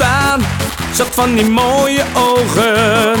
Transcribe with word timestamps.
aan. 0.00 0.40
Zat 0.94 1.08
van 1.14 1.34
die 1.34 1.44
mooie 1.44 2.04
ogen. 2.14 3.14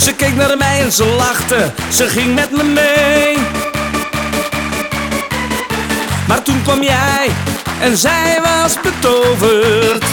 Ze 0.00 0.12
keek 0.16 0.36
naar 0.36 0.56
mij 0.56 0.80
en 0.80 0.92
ze 0.92 1.04
lachte, 1.04 1.72
ze 1.92 2.08
ging 2.08 2.34
met 2.34 2.50
me 2.50 2.62
mee. 2.62 3.38
Maar 6.28 6.42
toen 6.42 6.62
kwam 6.62 6.82
jij 6.82 7.30
en 7.80 7.96
zij 7.96 8.40
was 8.42 8.74
betoverd. 8.82 10.04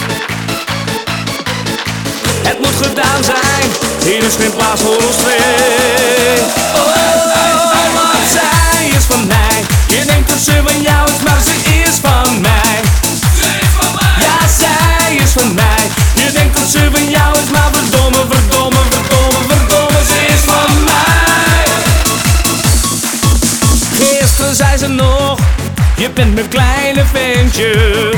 Het 2.42 2.58
moet 2.58 2.86
gedaan 2.86 3.24
zijn, 3.24 3.70
hier 4.04 4.22
is 4.22 4.34
geen 4.34 4.52
plaats 4.52 4.82
voor 4.82 4.96
ons 4.96 5.16
twee. 5.16 6.38
Oh, 6.74 6.80
oh, 6.80 7.94
oh, 7.94 8.14
zij 8.30 8.88
is 8.88 9.04
van 9.04 9.26
mij. 9.26 9.64
Je 9.88 10.04
denkt 10.06 10.28
dat 10.28 10.38
ze 10.38 10.60
van 10.64 10.82
jou 10.82 11.01
Gisteren 24.02 24.54
zei 24.54 24.78
ze 24.78 24.88
nog, 24.88 25.38
je 25.96 26.10
bent 26.10 26.34
mijn 26.34 26.48
kleine 26.48 27.04
ventje. 27.12 28.12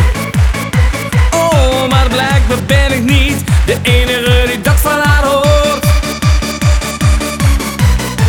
Oh, 1.31 1.89
maar 1.89 2.09
blijkbaar 2.09 2.63
ben 2.67 2.93
ik 2.93 3.03
niet 3.03 3.45
de 3.67 3.77
enige 3.83 4.47
die 4.47 4.61
dat 4.61 4.81
van 4.81 5.01
haar 5.03 5.25
hoort. 5.25 5.85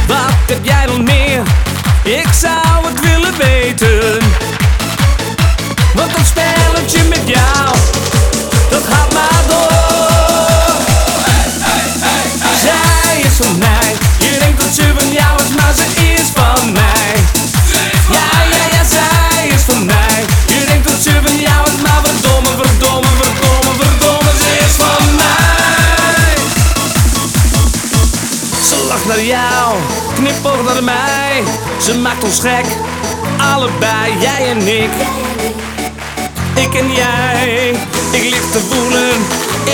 Wat 0.08 0.34
heb 0.48 0.60
jij 0.62 0.86
dan 0.86 1.04
meer? 1.04 1.42
Ik 2.04 2.28
zou 2.42 2.88
het 2.88 3.00
willen 3.00 3.38
weten. 3.38 4.20
Want 5.94 6.18
een 6.18 6.26
spelletje 6.26 7.04
met 7.04 7.22
jou, 7.26 7.76
dat 8.70 8.84
gaat 8.90 9.14
maar 9.14 9.44
door. 9.48 10.76
Zij 12.62 13.20
is 13.22 13.34
van 13.34 13.58
mij, 13.58 13.75
Lacht 29.06 29.18
naar 29.18 29.26
jou, 29.26 29.76
knipoog 30.16 30.74
naar 30.74 30.84
mij. 30.84 31.44
Ze 31.82 31.98
maakt 31.98 32.24
ons 32.24 32.40
gek, 32.40 32.66
allebei, 33.38 34.20
jij 34.20 34.50
en 34.50 34.68
ik. 34.68 34.90
Ik 36.56 36.74
en 36.74 36.92
jij, 36.94 37.70
ik 38.12 38.24
lig 38.24 38.52
te 38.52 38.60
voelen 38.60 39.14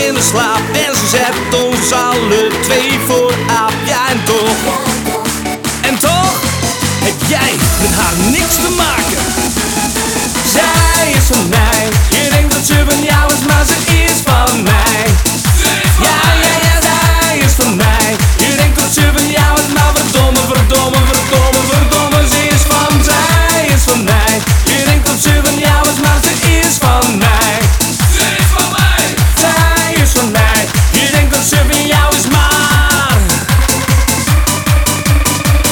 in 0.07 0.13
de 0.13 0.21
slaap 0.21 0.61
en 0.73 0.95
ze 0.95 1.07
zet 1.07 1.63
ons 1.63 1.91
alle 1.91 2.47
twee 2.61 2.99
vooraf. 3.07 3.73
Ja 3.85 4.09
en 4.09 4.23
toch, 4.25 4.57
en 5.81 5.99
toch 5.99 6.33
heb 7.03 7.27
jij 7.27 7.51
met 7.81 7.95
haar 7.95 8.31
niks 8.31 8.55
te 8.55 8.73
maken. 8.77 9.00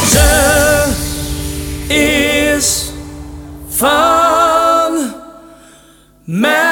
Ze 0.09 0.85
is 1.87 2.91
van 3.69 5.13
mij. 6.23 6.68